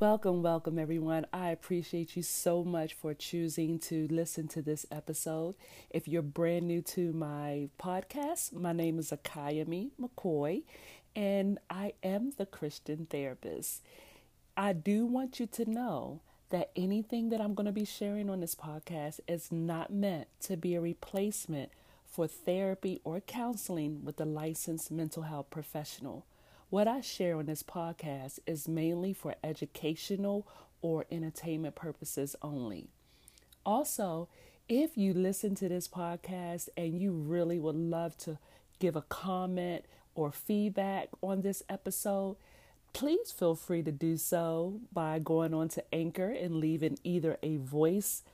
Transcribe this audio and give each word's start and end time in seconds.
Welcome, 0.00 0.44
welcome, 0.44 0.78
everyone. 0.78 1.26
I 1.32 1.50
appreciate 1.50 2.14
you 2.14 2.22
so 2.22 2.62
much 2.62 2.94
for 2.94 3.14
choosing 3.14 3.80
to 3.80 4.06
listen 4.12 4.46
to 4.46 4.62
this 4.62 4.86
episode. 4.92 5.56
If 5.90 6.06
you're 6.06 6.22
brand 6.22 6.68
new 6.68 6.82
to 6.82 7.12
my 7.12 7.70
podcast, 7.80 8.52
my 8.52 8.72
name 8.72 9.00
is 9.00 9.10
Akayami 9.10 9.90
McCoy, 10.00 10.62
and 11.16 11.58
I 11.68 11.94
am 12.04 12.30
the 12.36 12.46
Christian 12.46 13.08
therapist. 13.10 13.82
I 14.56 14.72
do 14.72 15.04
want 15.04 15.40
you 15.40 15.46
to 15.46 15.68
know 15.68 16.20
that 16.50 16.70
anything 16.76 17.30
that 17.30 17.40
I'm 17.40 17.54
going 17.54 17.66
to 17.66 17.72
be 17.72 17.84
sharing 17.84 18.30
on 18.30 18.38
this 18.38 18.54
podcast 18.54 19.18
is 19.26 19.50
not 19.50 19.92
meant 19.92 20.28
to 20.42 20.56
be 20.56 20.76
a 20.76 20.80
replacement 20.80 21.72
for 22.06 22.28
therapy 22.28 23.00
or 23.02 23.18
counseling 23.18 24.04
with 24.04 24.20
a 24.20 24.24
licensed 24.24 24.92
mental 24.92 25.24
health 25.24 25.50
professional. 25.50 26.24
What 26.70 26.86
I 26.86 27.00
share 27.00 27.38
on 27.38 27.46
this 27.46 27.62
podcast 27.62 28.40
is 28.46 28.68
mainly 28.68 29.14
for 29.14 29.34
educational 29.42 30.46
or 30.82 31.06
entertainment 31.10 31.74
purposes 31.74 32.36
only. 32.42 32.88
Also, 33.64 34.28
if 34.68 34.98
you 34.98 35.14
listen 35.14 35.54
to 35.56 35.68
this 35.70 35.88
podcast 35.88 36.68
and 36.76 37.00
you 37.00 37.12
really 37.12 37.58
would 37.58 37.74
love 37.74 38.18
to 38.18 38.38
give 38.80 38.96
a 38.96 39.02
comment 39.02 39.86
or 40.14 40.30
feedback 40.30 41.08
on 41.22 41.40
this 41.40 41.62
episode, 41.70 42.36
please 42.92 43.32
feel 43.32 43.54
free 43.54 43.82
to 43.82 43.92
do 43.92 44.18
so 44.18 44.78
by 44.92 45.18
going 45.18 45.54
on 45.54 45.68
to 45.68 45.94
Anchor 45.94 46.30
and 46.30 46.56
leaving 46.56 46.98
either 47.02 47.38
a 47.42 47.56
voice 47.56 48.24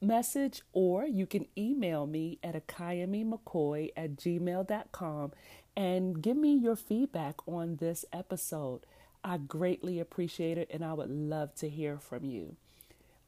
message 0.00 0.62
or 0.72 1.06
you 1.06 1.26
can 1.26 1.46
email 1.56 2.06
me 2.06 2.38
at 2.42 2.54
akayamimccoy 2.54 3.90
at 3.96 4.16
gmail.com 4.16 5.32
and 5.78 6.20
give 6.20 6.36
me 6.36 6.54
your 6.54 6.74
feedback 6.74 7.36
on 7.46 7.76
this 7.76 8.04
episode. 8.12 8.80
I 9.22 9.38
greatly 9.38 10.00
appreciate 10.00 10.58
it 10.58 10.68
and 10.72 10.84
I 10.84 10.92
would 10.92 11.08
love 11.08 11.54
to 11.56 11.68
hear 11.68 11.98
from 11.98 12.24
you. 12.24 12.56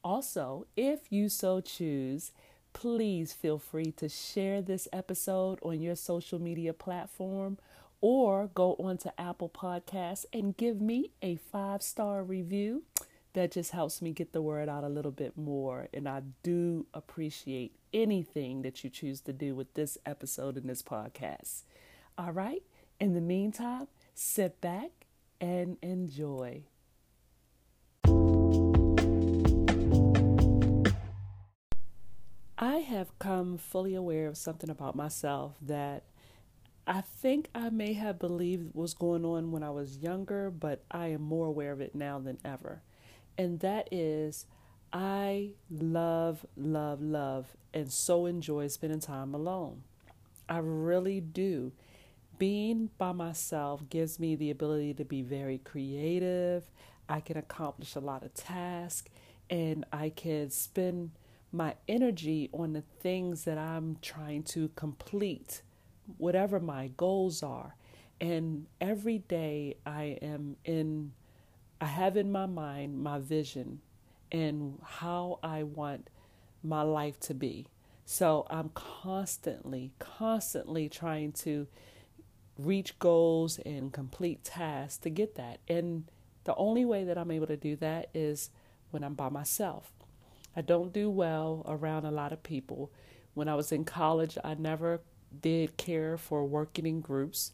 Also, 0.02 0.66
if 0.76 1.12
you 1.12 1.28
so 1.28 1.60
choose, 1.60 2.32
please 2.72 3.32
feel 3.32 3.60
free 3.60 3.92
to 3.92 4.08
share 4.08 4.60
this 4.60 4.88
episode 4.92 5.60
on 5.62 5.80
your 5.80 5.94
social 5.94 6.40
media 6.40 6.72
platform 6.72 7.56
or 8.00 8.50
go 8.52 8.74
onto 8.80 9.10
Apple 9.16 9.48
Podcasts 9.48 10.24
and 10.32 10.56
give 10.56 10.80
me 10.80 11.12
a 11.22 11.36
five 11.36 11.84
star 11.84 12.24
review. 12.24 12.82
That 13.34 13.52
just 13.52 13.70
helps 13.70 14.02
me 14.02 14.10
get 14.10 14.32
the 14.32 14.42
word 14.42 14.68
out 14.68 14.82
a 14.82 14.88
little 14.88 15.12
bit 15.12 15.38
more. 15.38 15.86
And 15.94 16.08
I 16.08 16.22
do 16.42 16.86
appreciate 16.92 17.76
anything 17.94 18.62
that 18.62 18.82
you 18.82 18.90
choose 18.90 19.20
to 19.20 19.32
do 19.32 19.54
with 19.54 19.74
this 19.74 19.98
episode 20.04 20.56
and 20.56 20.68
this 20.68 20.82
podcast. 20.82 21.62
All 22.20 22.32
right. 22.32 22.62
In 23.00 23.14
the 23.14 23.20
meantime, 23.22 23.88
sit 24.12 24.60
back 24.60 24.90
and 25.40 25.78
enjoy. 25.80 26.64
I 32.58 32.76
have 32.86 33.18
come 33.18 33.56
fully 33.56 33.94
aware 33.94 34.26
of 34.26 34.36
something 34.36 34.68
about 34.68 34.94
myself 34.94 35.54
that 35.62 36.02
I 36.86 37.00
think 37.00 37.48
I 37.54 37.70
may 37.70 37.94
have 37.94 38.18
believed 38.18 38.74
was 38.74 38.92
going 38.92 39.24
on 39.24 39.50
when 39.50 39.62
I 39.62 39.70
was 39.70 39.96
younger, 39.96 40.50
but 40.50 40.84
I 40.90 41.06
am 41.06 41.22
more 41.22 41.46
aware 41.46 41.72
of 41.72 41.80
it 41.80 41.94
now 41.94 42.18
than 42.18 42.36
ever. 42.44 42.82
And 43.38 43.60
that 43.60 43.88
is, 43.90 44.44
I 44.92 45.52
love, 45.70 46.44
love, 46.54 47.00
love, 47.00 47.56
and 47.72 47.90
so 47.90 48.26
enjoy 48.26 48.66
spending 48.66 49.00
time 49.00 49.34
alone. 49.34 49.84
I 50.50 50.58
really 50.58 51.22
do 51.22 51.72
being 52.40 52.88
by 52.96 53.12
myself 53.12 53.82
gives 53.90 54.18
me 54.18 54.34
the 54.34 54.50
ability 54.50 54.94
to 54.94 55.04
be 55.04 55.20
very 55.20 55.58
creative. 55.58 56.64
I 57.06 57.20
can 57.20 57.36
accomplish 57.36 57.94
a 57.94 58.00
lot 58.00 58.24
of 58.24 58.32
tasks 58.32 59.10
and 59.50 59.84
I 59.92 60.08
can 60.08 60.48
spend 60.48 61.10
my 61.52 61.74
energy 61.86 62.48
on 62.54 62.72
the 62.72 62.82
things 63.00 63.44
that 63.44 63.58
I'm 63.58 63.98
trying 64.00 64.44
to 64.44 64.70
complete, 64.74 65.60
whatever 66.16 66.58
my 66.58 66.88
goals 66.96 67.42
are. 67.42 67.76
And 68.22 68.66
every 68.80 69.18
day 69.18 69.76
I 69.84 70.18
am 70.22 70.56
in, 70.64 71.12
I 71.78 71.86
have 71.86 72.16
in 72.16 72.32
my 72.32 72.46
mind 72.46 73.02
my 73.02 73.18
vision 73.18 73.82
and 74.32 74.78
how 74.82 75.40
I 75.42 75.64
want 75.64 76.08
my 76.62 76.82
life 76.82 77.20
to 77.20 77.34
be. 77.34 77.66
So 78.06 78.46
I'm 78.48 78.70
constantly, 78.70 79.92
constantly 79.98 80.88
trying 80.88 81.32
to 81.32 81.66
reach 82.64 82.98
goals 82.98 83.58
and 83.60 83.92
complete 83.92 84.44
tasks 84.44 84.98
to 84.98 85.10
get 85.10 85.34
that. 85.36 85.60
And 85.68 86.04
the 86.44 86.54
only 86.56 86.84
way 86.84 87.04
that 87.04 87.18
I'm 87.18 87.30
able 87.30 87.46
to 87.46 87.56
do 87.56 87.76
that 87.76 88.08
is 88.14 88.50
when 88.90 89.04
I'm 89.04 89.14
by 89.14 89.28
myself. 89.28 89.92
I 90.56 90.62
don't 90.62 90.92
do 90.92 91.08
well 91.10 91.64
around 91.66 92.04
a 92.04 92.10
lot 92.10 92.32
of 92.32 92.42
people. 92.42 92.90
When 93.34 93.48
I 93.48 93.54
was 93.54 93.72
in 93.72 93.84
college, 93.84 94.36
I 94.42 94.54
never 94.54 95.00
did 95.40 95.76
care 95.76 96.16
for 96.16 96.44
working 96.44 96.86
in 96.86 97.00
groups 97.00 97.52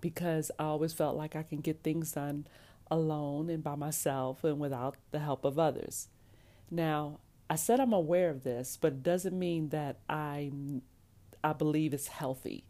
because 0.00 0.50
I 0.58 0.64
always 0.64 0.92
felt 0.92 1.16
like 1.16 1.34
I 1.34 1.42
can 1.42 1.58
get 1.58 1.82
things 1.82 2.12
done 2.12 2.46
alone 2.90 3.50
and 3.50 3.64
by 3.64 3.74
myself 3.74 4.44
and 4.44 4.60
without 4.60 4.96
the 5.10 5.18
help 5.18 5.44
of 5.44 5.58
others. 5.58 6.08
Now, 6.70 7.18
I 7.50 7.56
said 7.56 7.80
I'm 7.80 7.92
aware 7.92 8.30
of 8.30 8.44
this, 8.44 8.78
but 8.80 8.92
it 8.92 9.02
doesn't 9.02 9.36
mean 9.36 9.70
that 9.70 9.98
I 10.08 10.52
I 11.42 11.52
believe 11.52 11.94
it's 11.94 12.08
healthy 12.08 12.64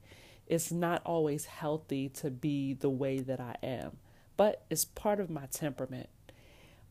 it's 0.47 0.71
not 0.71 1.03
always 1.05 1.47
healthy 1.47 2.09
to 2.11 2.31
be 2.31 2.75
the 2.75 2.91
way 2.91 3.19
that 3.21 3.41
I 3.41 3.57
am, 3.63 3.99
but 4.37 4.65
it's 4.71 4.85
part 4.85 5.21
of 5.21 5.31
my 5.31 5.47
temperament. 5.47 6.09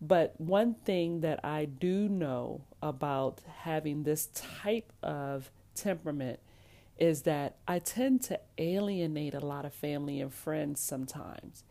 But 0.02 0.40
one 0.40 0.74
thing 0.74 1.22
that 1.22 1.44
I 1.44 1.66
do 1.66 2.10
know 2.10 2.66
about 2.82 3.40
having 3.62 4.04
this 4.04 4.28
type 4.28 4.92
of 5.02 5.52
temperament 5.74 6.40
is 6.98 7.24
that 7.24 7.58
I 7.68 7.80
tend 7.80 8.24
to 8.24 8.40
alienate 8.58 9.34
a 9.34 9.46
lot 9.46 9.66
of 9.66 9.74
family 9.74 10.22
and 10.22 10.34
friends 10.34 10.80
sometimes. 10.80 11.64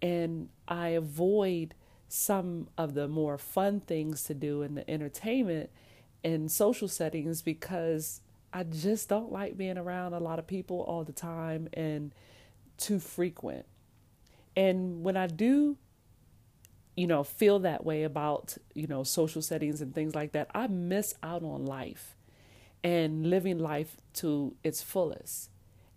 And 0.00 0.48
I 0.66 0.88
avoid 0.88 1.74
some 2.08 2.68
of 2.76 2.94
the 2.94 3.08
more 3.08 3.38
fun 3.38 3.80
things 3.80 4.24
to 4.24 4.34
do 4.34 4.62
in 4.62 4.74
the 4.74 4.88
entertainment 4.90 5.70
and 6.24 6.50
social 6.50 6.88
settings 6.88 7.42
because 7.42 8.20
I 8.52 8.64
just 8.64 9.08
don't 9.08 9.32
like 9.32 9.56
being 9.56 9.78
around 9.78 10.12
a 10.12 10.20
lot 10.20 10.38
of 10.38 10.46
people 10.46 10.80
all 10.80 11.04
the 11.04 11.12
time 11.12 11.68
and 11.72 12.12
too 12.76 12.98
frequent. 12.98 13.64
And 14.56 15.02
when 15.02 15.16
I 15.16 15.26
do, 15.26 15.78
you 16.94 17.06
know, 17.06 17.24
feel 17.24 17.58
that 17.60 17.84
way 17.84 18.02
about, 18.02 18.58
you 18.74 18.86
know, 18.86 19.02
social 19.02 19.40
settings 19.40 19.80
and 19.80 19.94
things 19.94 20.14
like 20.14 20.32
that, 20.32 20.50
I 20.54 20.66
miss 20.66 21.14
out 21.22 21.42
on 21.42 21.64
life 21.64 22.14
and 22.84 23.26
living 23.26 23.58
life 23.58 23.96
to 24.14 24.54
its 24.62 24.82
fullest. 24.82 25.48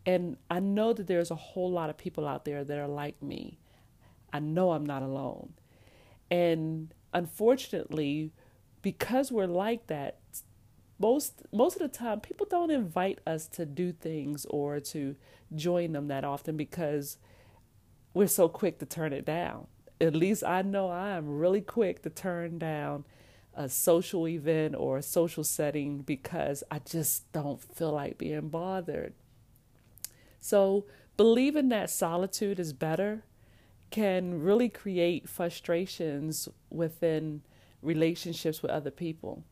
And 0.06 0.38
I 0.50 0.60
know 0.60 0.94
that 0.94 1.08
there's 1.08 1.32
a 1.32 1.36
whole 1.36 1.72
lot 1.72 1.90
of 1.90 1.98
people 1.98 2.28
out 2.28 2.46
there 2.46 2.64
that 2.64 2.78
are 2.78 2.88
like 2.88 3.22
me. 3.22 3.58
I 4.32 4.40
know 4.40 4.72
I'm 4.72 4.86
not 4.86 5.02
alone. 5.02 5.54
And 6.30 6.94
unfortunately, 7.14 8.32
because 8.82 9.32
we're 9.32 9.48
like 9.48 9.88
that, 9.88 10.20
most 10.98 11.42
most 11.52 11.76
of 11.76 11.82
the 11.82 11.98
time 11.98 12.20
people 12.22 12.48
don't 12.50 12.72
invite 12.72 13.20
us 13.28 13.48
to 13.48 13.66
do 13.66 13.92
things 13.92 14.46
or 14.46 14.80
to 14.80 15.16
join 15.54 15.92
them 15.92 16.08
that 16.08 16.24
often 16.24 16.56
because 16.58 17.18
we're 18.14 18.28
so 18.28 18.48
quick 18.48 18.80
to 18.80 18.86
turn 18.86 19.14
it 19.14 19.26
down. 19.26 19.68
At 20.00 20.16
least 20.16 20.44
I 20.44 20.62
know 20.62 20.90
I 20.90 21.12
am 21.12 21.38
really 21.38 21.62
quick 21.62 22.02
to 22.04 22.10
turn 22.10 22.58
down 22.58 23.06
a 23.54 23.70
social 23.70 24.28
event 24.28 24.76
or 24.76 24.98
a 24.98 25.02
social 25.02 25.44
setting 25.44 26.00
because 26.00 26.64
I 26.70 26.80
just 26.80 27.32
don't 27.32 27.62
feel 27.62 27.92
like 27.92 28.18
being 28.18 28.50
bothered. 28.50 29.14
So, 30.40 30.86
believing 31.18 31.70
that 31.70 31.90
solitude 31.90 32.60
is 32.60 32.74
better 32.74 33.24
can 33.90 34.42
really 34.42 34.70
create 34.70 35.30
frustrations 35.30 36.50
within 36.70 37.42
relationships 37.82 38.62
with 38.62 38.72
other 38.72 38.92
people. 38.92 39.44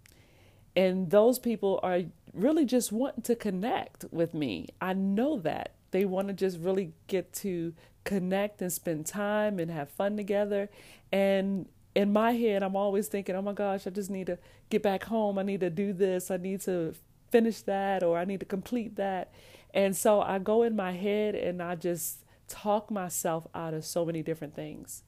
And 0.75 1.09
those 1.09 1.39
people 1.39 1.79
are 1.83 2.01
really 2.33 2.65
just 2.65 2.91
wanting 2.91 3.23
to 3.23 3.35
connect 3.35 4.05
with 4.11 4.33
me. 4.33 4.69
I 4.81 4.93
know 4.93 5.37
that. 5.39 5.73
They 5.91 6.05
want 6.05 6.29
to 6.29 6.33
just 6.33 6.57
really 6.59 6.93
get 7.07 7.31
to 7.33 7.73
connect 8.03 8.61
and 8.61 8.73
spend 8.73 9.05
time 9.05 9.59
and 9.59 9.69
have 9.69 9.89
fun 9.89 10.17
together. 10.17 10.69
And 11.11 11.67
in 11.95 12.11
my 12.11 12.31
head, 12.31 12.63
I'm 12.63 12.75
always 12.75 13.07
thinking, 13.07 13.35
oh 13.35 13.41
my 13.41 13.53
gosh, 13.53 13.85
I 13.85 13.91
just 13.91 14.09
need 14.09 14.27
to 14.27 14.39
get 14.69 14.81
back 14.81 15.03
home. 15.03 15.37
I 15.37 15.43
need 15.43 15.59
to 15.59 15.69
do 15.69 15.93
this. 15.93 16.31
I 16.31 16.37
need 16.37 16.61
to 16.61 16.95
finish 17.29 17.61
that 17.61 18.03
or 18.03 18.17
I 18.17 18.25
need 18.25 18.39
to 18.39 18.45
complete 18.45 18.95
that. 18.95 19.31
And 19.73 19.95
so 19.95 20.21
I 20.21 20.39
go 20.39 20.63
in 20.63 20.75
my 20.75 20.91
head 20.91 21.35
and 21.35 21.61
I 21.61 21.75
just 21.75 22.23
talk 22.47 22.91
myself 22.91 23.47
out 23.53 23.73
of 23.73 23.85
so 23.85 24.05
many 24.05 24.21
different 24.23 24.55
things. 24.55 25.03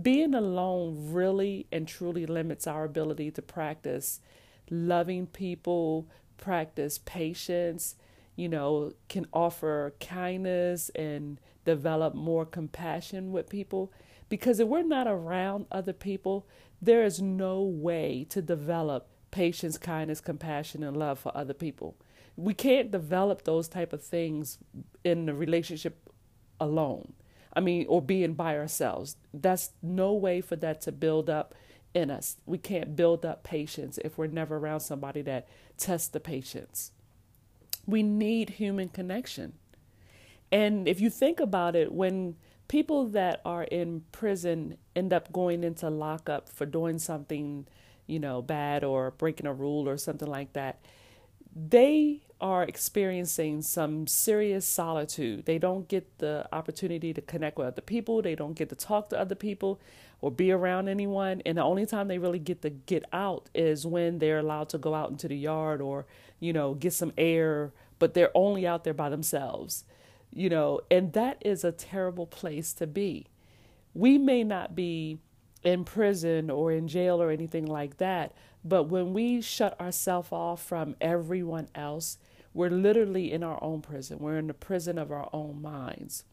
Being 0.00 0.34
alone 0.34 1.12
really 1.12 1.66
and 1.70 1.86
truly 1.86 2.24
limits 2.24 2.66
our 2.66 2.84
ability 2.84 3.30
to 3.32 3.42
practice 3.42 4.20
loving 4.70 5.26
people, 5.26 6.08
practice 6.38 6.98
patience, 6.98 7.96
you 8.36 8.48
know, 8.48 8.92
can 9.08 9.26
offer 9.32 9.94
kindness 10.00 10.90
and 10.90 11.40
develop 11.64 12.14
more 12.14 12.44
compassion 12.46 13.32
with 13.32 13.48
people 13.48 13.92
Because 14.28 14.60
if 14.60 14.68
we're 14.68 14.82
not 14.82 15.06
around 15.06 15.66
other 15.70 15.92
people, 15.92 16.46
there 16.80 17.04
is 17.04 17.20
no 17.20 17.62
way 17.62 18.26
to 18.30 18.40
develop 18.40 19.08
patience, 19.30 19.76
kindness, 19.76 20.22
compassion, 20.22 20.82
and 20.82 20.96
love 20.96 21.18
for 21.18 21.36
other 21.36 21.52
people. 21.52 21.96
We 22.36 22.54
can't 22.54 22.90
develop 22.90 23.44
those 23.44 23.68
type 23.68 23.92
of 23.92 24.02
things 24.02 24.58
in 25.04 25.28
a 25.28 25.34
relationship 25.34 26.08
alone. 26.58 27.12
I 27.54 27.60
mean, 27.60 27.84
or 27.90 28.00
being 28.00 28.32
by 28.32 28.56
ourselves. 28.56 29.16
That's 29.34 29.72
no 29.82 30.14
way 30.14 30.40
for 30.40 30.56
that 30.56 30.80
to 30.82 30.92
build 30.92 31.28
up 31.28 31.54
in 31.94 32.10
us. 32.10 32.36
We 32.46 32.58
can't 32.58 32.96
build 32.96 33.24
up 33.24 33.42
patience 33.44 33.98
if 34.04 34.16
we're 34.16 34.26
never 34.26 34.56
around 34.56 34.80
somebody 34.80 35.22
that 35.22 35.48
tests 35.76 36.08
the 36.08 36.20
patience. 36.20 36.92
We 37.86 38.02
need 38.02 38.50
human 38.50 38.88
connection. 38.88 39.54
And 40.50 40.86
if 40.86 41.00
you 41.00 41.10
think 41.10 41.40
about 41.40 41.74
it, 41.74 41.92
when 41.92 42.36
people 42.68 43.06
that 43.08 43.40
are 43.44 43.64
in 43.64 44.04
prison 44.12 44.76
end 44.94 45.12
up 45.12 45.32
going 45.32 45.64
into 45.64 45.88
lockup 45.90 46.48
for 46.48 46.66
doing 46.66 46.98
something, 46.98 47.66
you 48.06 48.18
know, 48.18 48.42
bad 48.42 48.84
or 48.84 49.10
breaking 49.12 49.46
a 49.46 49.52
rule 49.52 49.88
or 49.88 49.96
something 49.96 50.28
like 50.28 50.52
that, 50.52 50.80
they 51.54 52.22
are 52.40 52.64
experiencing 52.64 53.62
some 53.62 54.06
serious 54.06 54.66
solitude. 54.66 55.44
They 55.44 55.58
don't 55.58 55.88
get 55.88 56.18
the 56.18 56.48
opportunity 56.52 57.14
to 57.14 57.20
connect 57.20 57.56
with 57.56 57.68
other 57.68 57.82
people. 57.82 58.20
They 58.20 58.34
don't 58.34 58.54
get 58.54 58.68
to 58.70 58.74
talk 58.74 59.10
to 59.10 59.18
other 59.18 59.34
people 59.36 59.80
or 60.22 60.30
be 60.30 60.50
around 60.50 60.88
anyone. 60.88 61.42
And 61.44 61.58
the 61.58 61.62
only 61.62 61.84
time 61.84 62.08
they 62.08 62.18
really 62.18 62.38
get 62.38 62.62
to 62.62 62.70
get 62.70 63.04
out 63.12 63.50
is 63.54 63.86
when 63.86 64.18
they're 64.18 64.38
allowed 64.38 64.70
to 64.70 64.78
go 64.78 64.94
out 64.94 65.10
into 65.10 65.28
the 65.28 65.36
yard 65.36 65.82
or, 65.82 66.06
you 66.40 66.54
know, 66.54 66.72
get 66.72 66.94
some 66.94 67.12
air, 67.18 67.74
but 67.98 68.14
they're 68.14 68.30
only 68.34 68.66
out 68.66 68.84
there 68.84 68.94
by 68.94 69.10
themselves 69.10 69.84
you 70.32 70.48
know, 70.48 70.80
and 70.90 71.12
that 71.12 71.36
is 71.42 71.62
a 71.62 71.72
terrible 71.72 72.26
place 72.26 72.72
to 72.74 72.86
be. 72.86 73.26
We 73.94 74.16
may 74.18 74.42
not 74.42 74.74
be 74.74 75.18
in 75.62 75.84
prison 75.84 76.50
or 76.50 76.72
in 76.72 76.88
jail 76.88 77.22
or 77.22 77.30
anything 77.30 77.66
like 77.66 77.98
that, 77.98 78.32
but 78.64 78.84
when 78.84 79.12
we 79.12 79.40
shut 79.40 79.78
ourselves 79.80 80.28
off 80.32 80.62
from 80.62 80.96
everyone 81.00 81.68
else, 81.74 82.18
we're 82.54 82.70
literally 82.70 83.30
in 83.32 83.42
our 83.42 83.62
own 83.62 83.82
prison. 83.82 84.18
We're 84.18 84.38
in 84.38 84.46
the 84.46 84.54
prison 84.54 84.98
of 84.98 85.12
our 85.12 85.28
own 85.32 85.60
minds. 85.60 86.24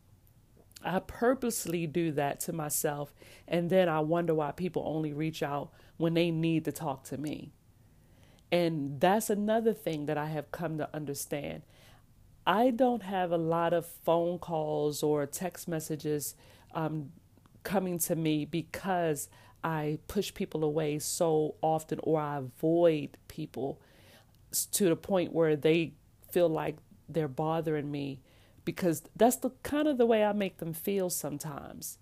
I 0.83 0.99
purposely 0.99 1.87
do 1.87 2.11
that 2.13 2.39
to 2.41 2.53
myself, 2.53 3.13
and 3.47 3.69
then 3.69 3.89
I 3.89 3.99
wonder 3.99 4.33
why 4.33 4.51
people 4.51 4.83
only 4.85 5.13
reach 5.13 5.43
out 5.43 5.71
when 5.97 6.13
they 6.13 6.31
need 6.31 6.65
to 6.65 6.71
talk 6.71 7.03
to 7.05 7.17
me. 7.17 7.51
And 8.51 8.99
that's 8.99 9.29
another 9.29 9.73
thing 9.73 10.05
that 10.07 10.17
I 10.17 10.27
have 10.27 10.51
come 10.51 10.77
to 10.77 10.89
understand. 10.93 11.63
I 12.47 12.71
don't 12.71 13.03
have 13.03 13.31
a 13.31 13.37
lot 13.37 13.73
of 13.73 13.85
phone 13.85 14.39
calls 14.39 15.03
or 15.03 15.25
text 15.25 15.67
messages 15.67 16.35
um, 16.73 17.11
coming 17.63 17.99
to 17.99 18.15
me 18.15 18.45
because 18.45 19.29
I 19.63 19.99
push 20.07 20.33
people 20.33 20.63
away 20.63 20.99
so 20.99 21.55
often 21.61 21.99
or 22.01 22.19
I 22.19 22.37
avoid 22.37 23.17
people 23.27 23.79
to 24.71 24.89
the 24.89 24.95
point 24.95 25.33
where 25.33 25.55
they 25.55 25.93
feel 26.31 26.49
like 26.49 26.77
they're 27.07 27.27
bothering 27.27 27.91
me 27.91 28.21
because 28.69 29.01
that's 29.15 29.37
the 29.37 29.49
kind 29.63 29.87
of 29.87 29.97
the 29.97 30.05
way 30.05 30.23
I 30.23 30.31
make 30.31 30.57
them 30.57 30.73
feel 30.73 31.09
sometimes. 31.09 31.97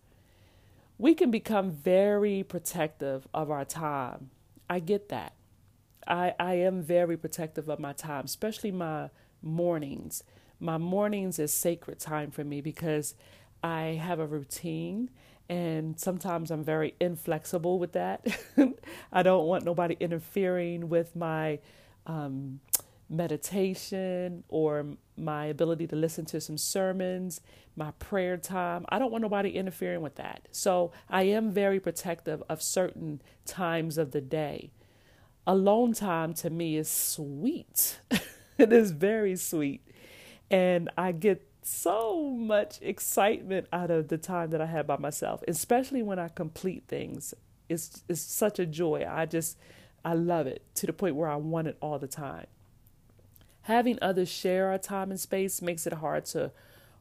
We 0.97 1.15
can 1.15 1.31
become 1.31 1.71
very 1.71 2.43
protective 2.43 3.25
of 3.33 3.49
our 3.49 3.63
time. 3.63 4.31
I 4.69 4.79
get 4.79 5.07
that. 5.07 5.31
I, 6.05 6.33
I 6.37 6.55
am 6.55 6.81
very 6.81 7.15
protective 7.15 7.69
of 7.69 7.79
my 7.79 7.93
time, 7.93 8.25
especially 8.25 8.71
my 8.71 9.11
mornings. 9.41 10.25
My 10.59 10.77
mornings 10.77 11.39
is 11.39 11.53
sacred 11.53 11.99
time 11.99 12.31
for 12.31 12.43
me 12.43 12.59
because 12.59 13.15
I 13.63 13.97
have 14.03 14.19
a 14.19 14.27
routine 14.27 15.09
and 15.47 15.97
sometimes 15.97 16.51
I'm 16.51 16.65
very 16.65 16.95
inflexible 16.99 17.79
with 17.79 17.93
that. 17.93 18.27
I 19.13 19.23
don't 19.23 19.45
want 19.45 19.63
nobody 19.63 19.95
interfering 20.01 20.89
with 20.89 21.15
my 21.15 21.59
um, 22.05 22.59
meditation 23.09 24.43
or 24.49 24.97
my 25.17 25.45
ability 25.45 25.87
to 25.87 25.95
listen 25.95 26.25
to 26.25 26.41
some 26.41 26.57
sermons, 26.57 27.41
my 27.75 27.91
prayer 27.91 28.37
time. 28.37 28.85
I 28.89 28.99
don't 28.99 29.11
want 29.11 29.21
nobody 29.21 29.51
interfering 29.51 30.01
with 30.01 30.15
that. 30.15 30.47
So 30.51 30.91
I 31.09 31.23
am 31.23 31.51
very 31.51 31.79
protective 31.79 32.43
of 32.49 32.61
certain 32.61 33.21
times 33.45 33.97
of 33.97 34.11
the 34.11 34.21
day. 34.21 34.71
Alone 35.45 35.93
time 35.93 36.33
to 36.35 36.49
me 36.49 36.77
is 36.77 36.89
sweet. 36.89 37.99
it 38.57 38.73
is 38.73 38.91
very 38.91 39.35
sweet. 39.35 39.81
And 40.49 40.89
I 40.97 41.11
get 41.11 41.47
so 41.61 42.29
much 42.29 42.79
excitement 42.81 43.67
out 43.73 43.91
of 43.91 44.07
the 44.07 44.17
time 44.17 44.51
that 44.51 44.61
I 44.61 44.65
have 44.65 44.87
by 44.87 44.97
myself, 44.97 45.43
especially 45.47 46.01
when 46.01 46.19
I 46.19 46.29
complete 46.29 46.83
things. 46.87 47.33
It's 47.69 48.03
it's 48.07 48.21
such 48.21 48.59
a 48.59 48.65
joy. 48.65 49.05
I 49.07 49.25
just 49.25 49.57
I 50.05 50.13
love 50.13 50.47
it 50.47 50.63
to 50.75 50.85
the 50.85 50.93
point 50.93 51.15
where 51.15 51.29
I 51.29 51.35
want 51.35 51.67
it 51.67 51.77
all 51.81 51.99
the 51.99 52.07
time. 52.07 52.47
Having 53.67 53.99
others 54.01 54.29
share 54.29 54.69
our 54.69 54.77
time 54.77 55.11
and 55.11 55.19
space 55.19 55.61
makes 55.61 55.85
it 55.85 55.91
hard 55.91 56.23
to 56.27 56.53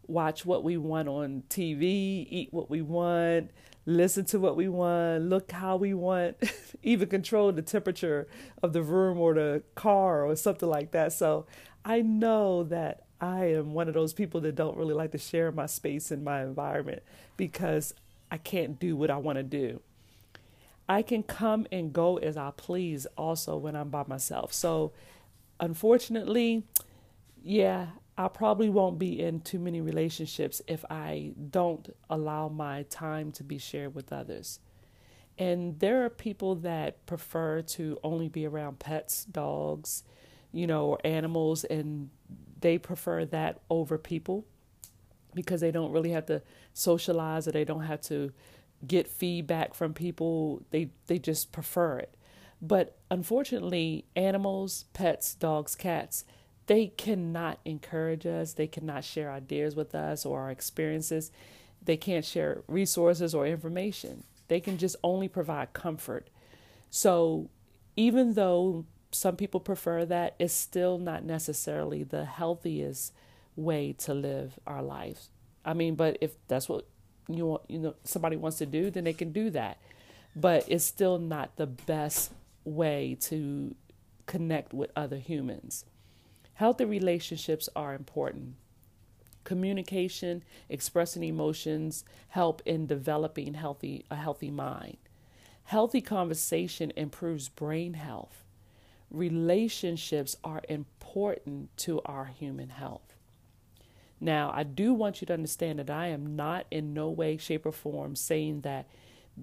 watch 0.09 0.45
what 0.45 0.65
we 0.65 0.77
want 0.77 1.07
on 1.07 1.45
TV, 1.49 2.27
eat 2.29 2.49
what 2.51 2.69
we 2.69 2.83
want, 2.83 3.53
listen 3.87 4.25
to 4.25 4.41
what 4.41 4.57
we 4.57 4.67
want, 4.67 5.23
look 5.23 5.53
how 5.53 5.77
we 5.77 5.95
want, 5.95 6.37
even 6.83 7.09
control 7.09 7.53
the 7.53 7.63
temperature 7.63 8.27
of 8.65 8.73
the 8.73 8.83
room 8.83 9.21
or 9.21 9.35
the 9.35 9.63
car 9.77 10.25
or 10.25 10.35
something 10.35 10.69
like 10.69 10.91
that. 10.91 11.13
So 11.13 11.47
I 11.85 12.03
know 12.03 12.65
that 12.65 13.05
I 13.21 13.45
am 13.45 13.73
one 13.73 13.87
of 13.87 13.95
those 13.95 14.13
people 14.13 14.41
that 14.41 14.57
don't 14.57 14.77
really 14.77 14.93
like 14.93 15.13
to 15.13 15.19
share 15.19 15.53
my 15.53 15.67
space 15.67 16.11
and 16.11 16.25
my 16.25 16.43
environment 16.43 17.05
because 17.37 17.95
I 18.29 18.39
can't 18.39 18.81
do 18.81 18.97
what 18.97 19.09
I 19.09 19.19
want 19.19 19.37
to 19.37 19.45
do. 19.45 19.83
I 20.89 21.03
can 21.03 21.23
come 21.23 21.69
and 21.71 21.93
go 21.93 22.17
as 22.17 22.37
I 22.37 22.51
please 22.57 23.07
also 23.17 23.57
when 23.57 23.77
I'm 23.77 23.89
by 23.89 24.03
myself. 24.09 24.53
So, 24.53 24.91
unfortunately, 25.61 26.65
yeah, 27.43 27.89
I 28.19 28.29
probably 28.29 28.69
won't 28.71 28.99
be 28.99 29.21
in 29.21 29.41
too 29.41 29.59
many 29.59 29.81
relationships 29.81 30.63
if 30.67 30.85
I 30.91 31.33
don't 31.51 31.95
allow 32.09 32.49
my 32.49 32.85
time 32.85 33.33
to 33.33 33.45
be 33.45 33.59
shared 33.59 33.95
with 33.95 34.13
others. 34.13 34.61
And 35.39 35.79
there 35.81 36.05
are 36.05 36.11
people 36.11 36.55
that 36.57 37.05
prefer 37.07 37.61
to 37.63 37.99
only 38.03 38.29
be 38.29 38.47
around 38.47 38.79
pets, 38.79 39.25
dogs, 39.27 40.03
you 40.53 40.67
know, 40.67 40.87
or 40.87 40.99
animals, 41.05 41.65
and 41.65 42.09
they 42.61 42.79
prefer 42.79 43.27
that 43.27 43.61
over 43.69 43.99
people 43.99 44.47
because 45.35 45.61
they 45.61 45.71
don't 45.71 45.93
really 45.93 46.11
have 46.11 46.27
to 46.27 46.41
socialize 46.73 47.47
or 47.47 47.53
they 47.53 47.65
don't 47.65 47.85
have 47.85 48.01
to 48.01 48.33
get 48.87 49.07
feedback 49.07 49.75
from 49.75 49.93
people. 49.93 50.63
They 50.71 50.91
they 51.07 51.19
just 51.19 51.53
prefer 51.53 51.99
it. 51.99 52.17
But 52.61 52.97
unfortunately, 53.11 54.07
animals, 54.15 54.87
pets, 54.93 55.35
dogs, 55.35 55.75
cats, 55.75 56.25
they 56.67 56.89
cannot 56.89 57.61
encourage 57.65 58.27
us. 58.27 58.55
They 58.55 58.67
cannot 58.67 59.05
share 59.05 59.31
ideas 59.31 59.77
with 59.77 59.95
us 59.95 60.27
or 60.27 60.41
our 60.41 60.51
experiences. 60.51 61.31
They 61.85 61.97
can't 61.97 62.25
share 62.25 62.63
resources 62.67 63.35
or 63.35 63.47
information. 63.47 64.25
They 64.49 64.61
can 64.61 64.79
just 64.79 64.97
only 65.05 65.29
provide 65.29 65.73
comfort. 65.73 66.29
So 66.91 67.51
even 67.97 68.35
though 68.35 68.87
some 69.17 69.37
people 69.37 69.61
prefer 69.61 70.05
that. 70.05 70.35
It's 70.39 70.55
still 70.55 70.99
not 70.99 71.25
necessarily 71.25 72.03
the 72.03 72.25
healthiest 72.25 73.13
way 73.57 73.93
to 73.99 74.15
live 74.15 74.59
our 74.67 74.83
lives. 74.83 75.31
I 75.65 75.75
mean, 75.75 75.95
but 75.95 76.19
if 76.21 76.33
that's 76.49 76.69
what 76.69 76.87
you 77.29 77.47
want, 77.47 77.63
you 77.69 77.79
know, 77.79 77.95
somebody 78.05 78.37
wants 78.37 78.59
to 78.59 78.67
do, 78.67 78.91
then 78.91 79.05
they 79.05 79.13
can 79.13 79.33
do 79.33 79.51
that. 79.51 79.79
But 80.35 80.67
it's 80.69 80.85
still 80.85 81.19
not 81.19 81.57
the 81.57 81.67
best 81.67 82.31
way 82.67 83.17
to 83.21 83.75
connect 84.27 84.75
with 84.75 84.91
other 84.95 85.19
humans. 85.19 85.85
Healthy 86.55 86.85
relationships 86.85 87.69
are 87.75 87.95
important. 87.95 88.57
Communication, 89.45 90.43
expressing 90.69 91.23
emotions 91.23 92.05
help 92.29 92.61
in 92.67 92.87
developing 92.87 93.55
healthy 93.55 94.05
a 94.11 94.17
healthy 94.17 94.51
mind. 94.51 94.97
Healthy 95.65 96.01
conversation 96.01 96.93
improves 96.97 97.49
brain 97.49 97.95
health 97.95 98.43
relationships 99.11 100.37
are 100.43 100.63
important 100.69 101.77
to 101.79 102.01
our 102.05 102.27
human 102.27 102.71
health. 102.71 103.15
Now, 104.21 104.51
I 104.55 104.63
do 104.63 104.95
want 104.95 105.21
you 105.21 105.27
to 105.27 105.35
understand 105.35 105.79
that 105.79 105.91
I 105.91 106.09
am 106.09 106.37
not 106.37 106.67
in 106.71 106.95
no 106.95 107.11
way, 107.11 107.37
shape, 107.37 107.67
or 107.67 107.73
form 107.73 108.17
saying 108.17 108.63
that 108.63 108.87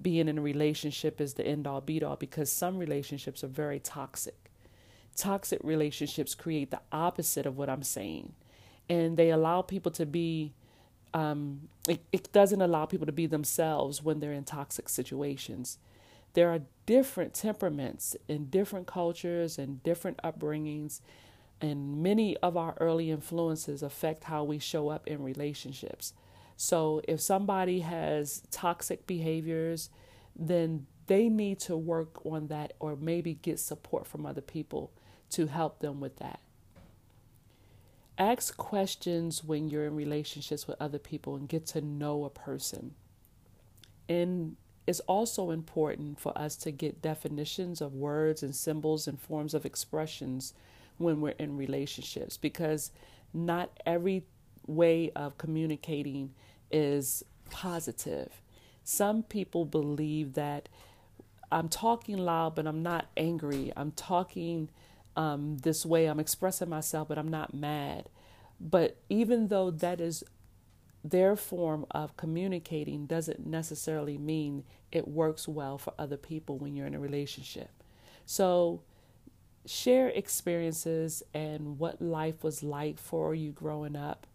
being 0.00 0.28
in 0.28 0.38
a 0.38 0.42
relationship 0.42 1.20
is 1.20 1.34
the 1.34 1.46
end 1.46 1.66
all 1.66 1.80
be 1.80 2.02
all 2.02 2.16
because 2.16 2.50
some 2.50 2.78
relationships 2.78 3.44
are 3.44 3.48
very 3.48 3.78
toxic. 3.78 4.50
Toxic 5.16 5.60
relationships 5.62 6.34
create 6.34 6.70
the 6.70 6.80
opposite 6.90 7.46
of 7.46 7.56
what 7.56 7.70
I'm 7.70 7.84
saying, 7.84 8.32
and 8.88 9.16
they 9.16 9.30
allow 9.30 9.62
people 9.62 9.92
to 9.92 10.06
be. 10.06 10.52
Um, 11.12 11.68
it, 11.88 12.00
it 12.10 12.32
doesn't 12.32 12.60
allow 12.60 12.86
people 12.86 13.06
to 13.06 13.12
be 13.12 13.26
themselves 13.26 14.02
when 14.02 14.18
they're 14.18 14.32
in 14.32 14.42
toxic 14.42 14.88
situations 14.88 15.78
there 16.34 16.50
are 16.50 16.60
different 16.84 17.32
temperaments 17.32 18.16
in 18.28 18.46
different 18.46 18.86
cultures 18.86 19.56
and 19.58 19.82
different 19.82 20.18
upbringings, 20.22 21.00
and 21.60 22.02
many 22.02 22.36
of 22.38 22.56
our 22.56 22.74
early 22.80 23.10
influences 23.10 23.82
affect 23.82 24.24
how 24.24 24.44
we 24.44 24.58
show 24.58 24.88
up 24.88 25.06
in 25.06 25.22
relationships. 25.22 26.12
So 26.56 27.00
if 27.08 27.20
somebody 27.20 27.80
has 27.80 28.42
toxic 28.50 29.06
behaviors, 29.06 29.90
then 30.36 30.86
they 31.06 31.28
need 31.28 31.60
to 31.60 31.76
work 31.76 32.24
on 32.24 32.48
that 32.48 32.72
or 32.78 32.96
maybe 32.96 33.34
get 33.34 33.58
support 33.58 34.06
from 34.06 34.24
other 34.24 34.40
people 34.40 34.92
to 35.30 35.46
help 35.46 35.80
them 35.80 36.00
with 36.00 36.16
that. 36.16 36.40
Ask 38.16 38.56
questions 38.56 39.42
when 39.42 39.68
you're 39.68 39.86
in 39.86 39.96
relationships 39.96 40.68
with 40.68 40.80
other 40.80 40.98
people 41.00 41.34
and 41.34 41.48
get 41.48 41.66
to 41.66 41.80
know 41.80 42.24
a 42.24 42.30
person. 42.30 42.94
And 44.08 44.56
it's 44.86 45.00
also 45.00 45.50
important 45.50 46.20
for 46.20 46.36
us 46.38 46.56
to 46.56 46.70
get 46.70 47.02
definitions 47.02 47.80
of 47.80 47.94
words 47.94 48.42
and 48.42 48.54
symbols 48.54 49.08
and 49.08 49.20
forms 49.20 49.54
of 49.54 49.66
expressions 49.66 50.54
when 50.98 51.20
we're 51.20 51.30
in 51.30 51.56
relationships 51.56 52.36
because 52.36 52.92
not 53.32 53.70
every 53.84 54.24
way 54.66 55.10
of 55.14 55.38
communicating 55.38 56.34
is 56.70 57.24
positive. 57.50 58.42
Some 58.82 59.22
people 59.22 59.64
believe 59.64 60.34
that 60.34 60.68
I'm 61.50 61.68
talking 61.68 62.18
loud, 62.18 62.54
but 62.54 62.66
I'm 62.66 62.82
not 62.82 63.06
angry. 63.16 63.72
I'm 63.76 63.92
talking 63.92 64.70
um, 65.16 65.58
this 65.58 65.86
way. 65.86 66.06
I'm 66.06 66.20
expressing 66.20 66.68
myself, 66.68 67.08
but 67.08 67.18
I'm 67.18 67.28
not 67.28 67.54
mad. 67.54 68.08
But 68.60 68.96
even 69.08 69.48
though 69.48 69.70
that 69.70 70.00
is 70.00 70.24
their 71.02 71.36
form 71.36 71.84
of 71.90 72.16
communicating, 72.16 73.06
doesn't 73.06 73.46
necessarily 73.46 74.16
mean 74.16 74.64
it 74.90 75.06
works 75.06 75.46
well 75.46 75.76
for 75.76 75.92
other 75.98 76.16
people 76.16 76.58
when 76.58 76.74
you're 76.74 76.86
in 76.86 76.94
a 76.94 77.00
relationship. 77.00 77.70
So, 78.24 78.80
share 79.66 80.08
experiences 80.08 81.22
and 81.32 81.78
what 81.78 82.00
life 82.00 82.42
was 82.42 82.62
like 82.62 82.98
for 82.98 83.34
you 83.34 83.52
growing 83.52 83.96
up, 83.96 84.26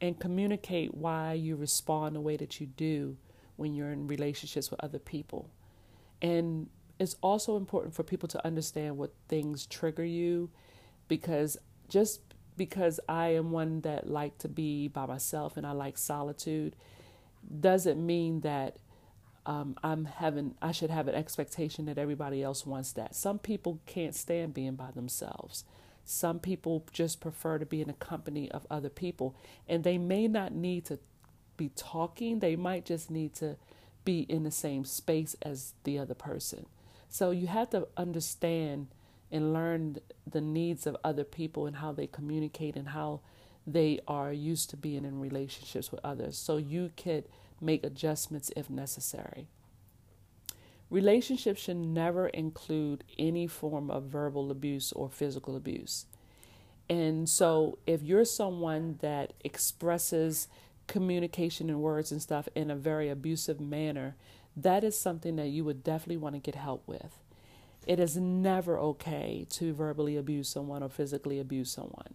and 0.00 0.18
communicate 0.18 0.94
why 0.94 1.32
you 1.32 1.56
respond 1.56 2.14
the 2.14 2.20
way 2.20 2.36
that 2.36 2.60
you 2.60 2.66
do 2.66 3.16
when 3.56 3.74
you're 3.74 3.90
in 3.90 4.06
relationships 4.06 4.70
with 4.70 4.82
other 4.82 4.98
people. 4.98 5.50
And 6.20 6.68
it's 6.98 7.16
also 7.22 7.56
important 7.56 7.94
for 7.94 8.02
people 8.02 8.28
to 8.28 8.46
understand 8.46 8.96
what 8.96 9.12
things 9.28 9.66
trigger 9.66 10.04
you 10.04 10.50
because 11.08 11.56
just 11.88 12.20
because 12.56 12.98
I 13.08 13.28
am 13.28 13.50
one 13.50 13.82
that 13.82 14.08
like 14.08 14.38
to 14.38 14.48
be 14.48 14.88
by 14.88 15.06
myself 15.06 15.56
and 15.56 15.66
I 15.66 15.72
like 15.72 15.98
solitude 15.98 16.74
doesn't 17.60 18.04
mean 18.04 18.40
that 18.40 18.78
um, 19.44 19.76
I'm 19.82 20.06
having 20.06 20.54
I 20.60 20.72
should 20.72 20.90
have 20.90 21.06
an 21.06 21.14
expectation 21.14 21.84
that 21.86 21.98
everybody 21.98 22.42
else 22.42 22.66
wants 22.66 22.92
that. 22.92 23.14
Some 23.14 23.38
people 23.38 23.80
can't 23.86 24.14
stand 24.14 24.54
being 24.54 24.74
by 24.74 24.90
themselves. 24.90 25.64
Some 26.08 26.38
people 26.38 26.86
just 26.92 27.20
prefer 27.20 27.58
to 27.58 27.66
be 27.66 27.80
in 27.80 27.88
the 27.88 27.92
company 27.92 28.50
of 28.50 28.64
other 28.70 28.88
people 28.88 29.34
and 29.68 29.82
they 29.82 29.98
may 29.98 30.28
not 30.28 30.52
need 30.52 30.84
to 30.86 31.00
be 31.56 31.70
talking, 31.74 32.38
they 32.38 32.54
might 32.54 32.84
just 32.84 33.10
need 33.10 33.34
to 33.34 33.56
be 34.04 34.20
in 34.20 34.44
the 34.44 34.50
same 34.50 34.84
space 34.84 35.34
as 35.42 35.74
the 35.82 35.98
other 35.98 36.14
person. 36.14 36.66
So 37.08 37.32
you 37.32 37.48
have 37.48 37.70
to 37.70 37.88
understand 37.96 38.88
and 39.32 39.52
learn 39.52 39.98
the 40.30 40.40
needs 40.40 40.86
of 40.86 40.96
other 41.02 41.24
people 41.24 41.66
and 41.66 41.76
how 41.76 41.92
they 41.92 42.06
communicate 42.06 42.76
and 42.76 42.88
how 42.88 43.20
they 43.66 43.98
are 44.06 44.32
used 44.32 44.70
to 44.70 44.76
being 44.76 45.04
in 45.04 45.18
relationships 45.20 45.90
with 45.90 46.00
others. 46.04 46.38
So 46.38 46.56
you 46.56 46.92
could 46.96 47.24
make 47.60 47.82
adjustments 47.82 48.52
if 48.56 48.70
necessary. 48.70 49.48
Relationships 50.90 51.62
should 51.62 51.76
never 51.76 52.28
include 52.28 53.02
any 53.18 53.46
form 53.46 53.90
of 53.90 54.04
verbal 54.04 54.50
abuse 54.50 54.92
or 54.92 55.08
physical 55.08 55.56
abuse. 55.56 56.06
And 56.88 57.28
so 57.28 57.78
if 57.86 58.02
you're 58.02 58.24
someone 58.24 58.98
that 59.00 59.32
expresses 59.44 60.46
communication 60.86 61.68
and 61.68 61.80
words 61.80 62.12
and 62.12 62.22
stuff 62.22 62.48
in 62.54 62.70
a 62.70 62.76
very 62.76 63.08
abusive 63.08 63.60
manner, 63.60 64.14
that 64.56 64.84
is 64.84 64.98
something 64.98 65.36
that 65.36 65.48
you 65.48 65.64
would 65.64 65.82
definitely 65.82 66.16
want 66.16 66.36
to 66.36 66.40
get 66.40 66.54
help 66.54 66.86
with. 66.86 67.18
It 67.86 68.00
is 68.00 68.16
never 68.16 68.78
okay 68.78 69.46
to 69.50 69.72
verbally 69.74 70.16
abuse 70.16 70.48
someone 70.48 70.82
or 70.82 70.88
physically 70.88 71.38
abuse 71.38 71.70
someone. 71.70 72.14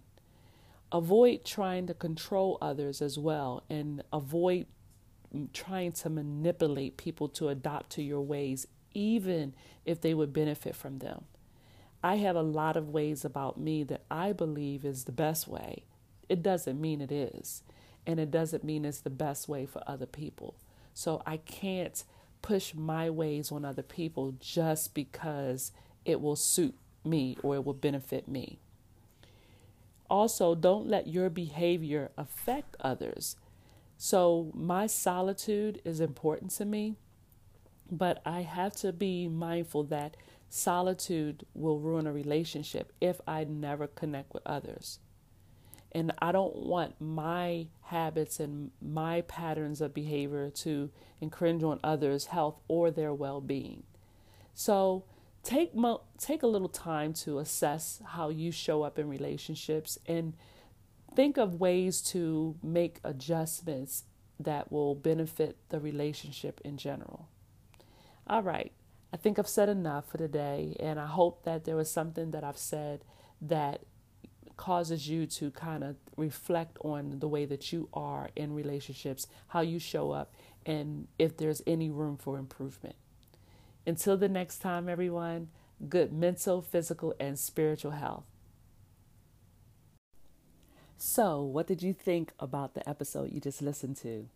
Avoid 0.91 1.45
trying 1.45 1.87
to 1.87 1.93
control 1.93 2.57
others 2.61 3.01
as 3.01 3.17
well 3.17 3.63
and 3.69 4.03
avoid 4.11 4.65
trying 5.53 5.91
to 5.93 6.09
manipulate 6.09 6.97
people 6.97 7.27
to 7.29 7.49
adopt 7.49 7.91
to 7.91 8.03
your 8.03 8.21
ways, 8.21 8.67
even 8.93 9.53
if 9.85 10.01
they 10.01 10.13
would 10.13 10.33
benefit 10.33 10.75
from 10.75 10.99
them. 10.99 11.25
I 12.03 12.15
have 12.15 12.35
a 12.35 12.41
lot 12.41 12.77
of 12.77 12.89
ways 12.89 13.23
about 13.23 13.59
me 13.59 13.83
that 13.83 14.03
I 14.09 14.33
believe 14.33 14.83
is 14.83 15.03
the 15.03 15.11
best 15.11 15.47
way. 15.47 15.83
It 16.27 16.41
doesn't 16.41 16.81
mean 16.81 17.01
it 17.01 17.11
is, 17.11 17.63
and 18.07 18.19
it 18.19 18.31
doesn't 18.31 18.63
mean 18.63 18.85
it's 18.85 19.01
the 19.01 19.09
best 19.09 19.47
way 19.47 19.65
for 19.65 19.83
other 19.85 20.05
people. 20.05 20.55
So 20.93 21.21
I 21.25 21.37
can't 21.37 22.03
push 22.41 22.73
my 22.73 23.09
ways 23.09 23.51
on 23.51 23.63
other 23.63 23.83
people 23.83 24.35
just 24.39 24.93
because 24.93 25.71
it 26.05 26.21
will 26.21 26.35
suit 26.35 26.75
me 27.03 27.37
or 27.43 27.55
it 27.55 27.65
will 27.65 27.73
benefit 27.73 28.27
me. 28.27 28.59
Also, 30.09 30.55
don't 30.55 30.87
let 30.87 31.07
your 31.07 31.29
behavior 31.29 32.11
affect 32.17 32.75
others. 32.81 33.37
So, 34.03 34.49
my 34.55 34.87
solitude 34.87 35.79
is 35.85 35.99
important 35.99 36.49
to 36.53 36.65
me, 36.65 36.95
but 37.91 38.19
I 38.25 38.41
have 38.41 38.75
to 38.77 38.91
be 38.91 39.27
mindful 39.27 39.83
that 39.83 40.17
solitude 40.49 41.45
will 41.53 41.77
ruin 41.77 42.07
a 42.07 42.11
relationship 42.11 42.93
if 42.99 43.21
I 43.27 43.43
never 43.43 43.85
connect 43.85 44.33
with 44.33 44.41
others. 44.43 44.97
And 45.91 46.13
I 46.19 46.31
don't 46.31 46.55
want 46.55 46.99
my 46.99 47.67
habits 47.83 48.39
and 48.39 48.71
my 48.81 49.21
patterns 49.21 49.81
of 49.81 49.93
behavior 49.93 50.49
to 50.49 50.89
infringe 51.21 51.61
on 51.61 51.79
others' 51.83 52.25
health 52.25 52.59
or 52.67 52.89
their 52.89 53.13
well 53.13 53.39
being. 53.39 53.83
So 54.55 55.03
take, 55.43 55.75
mo- 55.75 56.01
take 56.17 56.41
a 56.41 56.47
little 56.47 56.69
time 56.69 57.13
to 57.25 57.37
assess 57.37 58.01
how 58.03 58.29
you 58.29 58.51
show 58.51 58.81
up 58.81 58.97
in 58.97 59.07
relationships 59.07 59.99
and 60.07 60.33
think 61.15 61.37
of 61.37 61.59
ways 61.59 62.01
to 62.01 62.55
make 62.63 62.99
adjustments 63.03 64.03
that 64.39 64.71
will 64.71 64.95
benefit 64.95 65.57
the 65.69 65.79
relationship 65.79 66.61
in 66.63 66.77
general. 66.77 67.27
All 68.27 68.41
right, 68.41 68.71
I 69.13 69.17
think 69.17 69.37
I've 69.37 69.47
said 69.47 69.69
enough 69.69 70.09
for 70.09 70.17
today, 70.17 70.75
and 70.79 70.99
I 70.99 71.07
hope 71.07 71.43
that 71.43 71.65
there 71.65 71.75
was 71.75 71.91
something 71.91 72.31
that 72.31 72.43
I've 72.43 72.57
said 72.57 73.03
that 73.41 73.81
causes 74.57 75.09
you 75.09 75.25
to 75.25 75.51
kind 75.51 75.83
of 75.83 75.95
reflect 76.17 76.77
on 76.81 77.19
the 77.19 77.27
way 77.27 77.45
that 77.45 77.73
you 77.73 77.89
are 77.93 78.29
in 78.35 78.53
relationships, 78.53 79.27
how 79.47 79.61
you 79.61 79.79
show 79.79 80.11
up, 80.11 80.33
and 80.65 81.07
if 81.17 81.35
there's 81.37 81.61
any 81.65 81.89
room 81.89 82.15
for 82.15 82.37
improvement. 82.37 82.95
Until 83.85 84.17
the 84.17 84.29
next 84.29 84.59
time, 84.59 84.87
everyone, 84.87 85.47
good 85.89 86.13
mental, 86.13 86.61
physical, 86.61 87.15
and 87.19 87.39
spiritual 87.39 87.91
health. 87.91 88.25
So, 91.03 91.41
what 91.41 91.65
did 91.65 91.81
you 91.81 91.93
think 91.93 92.31
about 92.39 92.75
the 92.75 92.87
episode 92.87 93.31
you 93.31 93.41
just 93.41 93.59
listened 93.59 93.97
to? 93.97 94.27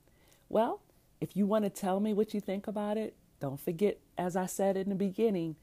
Well, 0.49 0.81
if 1.21 1.37
you 1.37 1.45
want 1.45 1.63
to 1.65 1.69
tell 1.69 1.99
me 1.99 2.11
what 2.11 2.33
you 2.33 2.41
think 2.41 2.65
about 2.65 2.97
it, 2.97 3.13
don't 3.39 3.59
forget, 3.59 3.99
as 4.17 4.35
I 4.35 4.47
said 4.47 4.75
in 4.75 4.89
the 4.89 4.95
beginning, 4.95 5.57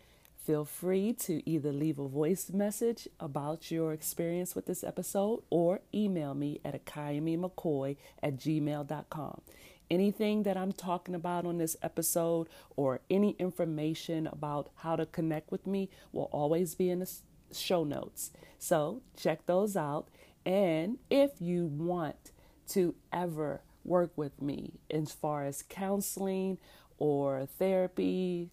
Feel 0.44 0.64
free 0.64 1.12
to 1.12 1.49
either 1.49 1.73
leave 1.73 2.00
a 2.00 2.09
voice 2.09 2.50
message 2.50 3.06
about 3.21 3.71
your 3.71 3.92
experience 3.92 4.56
with 4.56 4.66
this 4.66 4.82
episode 4.82 5.42
or 5.50 5.80
email 5.94 6.35
me 6.35 6.61
at 6.64 6.85
akayamimccoy 6.85 7.97
at 8.21 8.38
gmail.com. 8.38 9.40
Anything 9.88 10.42
that 10.42 10.56
I'm 10.56 10.73
talking 10.73 11.14
about 11.14 11.47
on 11.47 11.59
this 11.59 11.76
episode 11.80 12.49
or 12.75 13.02
any 13.09 13.37
information 13.38 14.26
about 14.26 14.71
how 14.78 14.97
to 14.97 15.06
connect 15.06 15.52
with 15.52 15.64
me 15.64 15.88
will 16.11 16.28
always 16.32 16.75
be 16.75 16.90
in 16.90 16.99
the 16.99 17.12
show 17.52 17.85
notes. 17.85 18.32
So 18.59 19.02
check 19.16 19.47
those 19.47 19.76
out. 19.76 20.09
And 20.44 20.99
if 21.11 21.40
you 21.40 21.66
want 21.66 22.32
to 22.70 22.94
ever 23.12 23.62
work 23.84 24.12
with 24.16 24.40
me 24.40 24.72
as 24.90 25.12
far 25.12 25.44
as 25.44 25.62
counseling 25.68 26.58
or 26.99 27.46
therapy, 27.46 28.50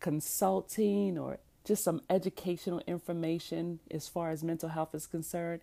consulting 0.00 1.18
or 1.18 1.38
just 1.64 1.84
some 1.84 2.02
educational 2.10 2.82
information 2.86 3.78
as 3.90 4.08
far 4.08 4.30
as 4.30 4.42
mental 4.42 4.68
health 4.68 4.94
is 4.94 5.06
concerned, 5.06 5.60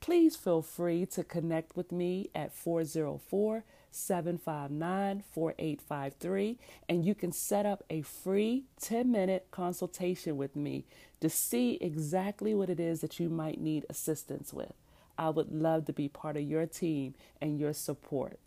please 0.00 0.36
feel 0.36 0.62
free 0.62 1.06
to 1.06 1.24
connect 1.24 1.76
with 1.76 1.92
me 1.92 2.30
at 2.34 2.52
404 2.54 3.64
759 3.90 5.22
4853 5.32 6.58
and 6.88 7.06
you 7.06 7.14
can 7.14 7.32
set 7.32 7.64
up 7.64 7.82
a 7.88 8.02
free 8.02 8.64
10 8.80 9.10
minute 9.10 9.46
consultation 9.50 10.36
with 10.36 10.54
me 10.54 10.84
to 11.20 11.30
see 11.30 11.78
exactly 11.80 12.54
what 12.54 12.68
it 12.68 12.78
is 12.78 13.00
that 13.00 13.18
you 13.18 13.28
might 13.28 13.60
need 13.60 13.86
assistance 13.88 14.52
with. 14.52 14.74
I 15.18 15.30
would 15.30 15.52
love 15.52 15.86
to 15.86 15.92
be 15.92 16.08
part 16.08 16.36
of 16.36 16.42
your 16.42 16.66
team 16.66 17.14
and 17.40 17.58
your 17.58 17.72
support. 17.72 18.38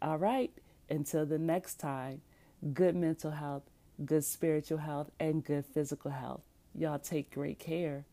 All 0.00 0.18
right, 0.18 0.52
until 0.88 1.26
the 1.26 1.38
next 1.38 1.76
time, 1.76 2.22
good 2.72 2.94
mental 2.94 3.32
health 3.32 3.64
good 4.04 4.24
spiritual 4.24 4.78
health, 4.78 5.10
and 5.20 5.44
good 5.44 5.64
physical 5.66 6.10
health. 6.10 6.42
Y'all 6.74 6.98
take 6.98 7.32
great 7.32 7.58
care. 7.58 8.04